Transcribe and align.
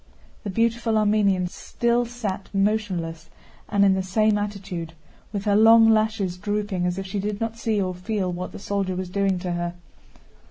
The 0.43 0.49
beautiful 0.49 0.97
Armenian 0.97 1.45
still 1.47 2.07
sat 2.07 2.49
motionless 2.55 3.29
and 3.69 3.85
in 3.85 3.93
the 3.93 4.01
same 4.01 4.35
attitude, 4.35 4.93
with 5.31 5.45
her 5.45 5.55
long 5.55 5.87
lashes 5.91 6.37
drooping 6.39 6.87
as 6.87 6.97
if 6.97 7.05
she 7.05 7.19
did 7.19 7.39
not 7.39 7.55
see 7.59 7.79
or 7.79 7.93
feel 7.93 8.31
what 8.31 8.51
the 8.51 8.57
soldier 8.57 8.95
was 8.95 9.09
doing 9.11 9.37
to 9.37 9.51
her. 9.51 9.75